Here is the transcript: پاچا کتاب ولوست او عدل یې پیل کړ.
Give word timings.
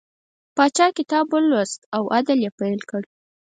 پاچا 0.55 0.87
کتاب 0.97 1.25
ولوست 1.33 1.81
او 1.95 2.03
عدل 2.17 2.37
یې 2.45 2.51
پیل 2.59 2.79
کړ. 2.89 3.01